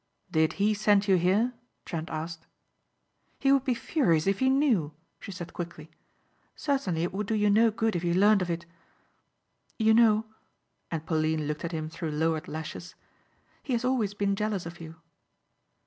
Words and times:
"Did 0.31 0.53
he 0.53 0.73
send 0.73 1.07
you 1.07 1.15
here?" 1.15 1.53
Trent 1.85 2.09
asked. 2.09 2.47
"He 3.37 3.51
would 3.51 3.63
be 3.63 3.75
furious 3.75 4.25
if 4.25 4.39
he 4.39 4.49
knew," 4.49 4.93
she 5.19 5.31
said 5.31 5.53
quickly. 5.53 5.91
"Certainly 6.55 7.03
it 7.03 7.13
would 7.13 7.27
do 7.27 7.35
you 7.35 7.51
no 7.51 7.69
good 7.69 7.95
if 7.95 8.01
he 8.01 8.11
learned 8.11 8.41
of 8.41 8.49
it. 8.49 8.65
You 9.77 9.93
know," 9.93 10.25
and 10.89 11.05
Pauline 11.05 11.45
looked 11.45 11.63
at 11.65 11.71
him 11.71 11.87
through 11.87 12.13
lowered 12.13 12.47
lashes, 12.47 12.95
"he 13.61 13.73
has 13.73 13.85
always 13.85 14.15
been 14.15 14.35
jealous 14.35 14.65
of 14.65 14.79
you." 14.81 14.95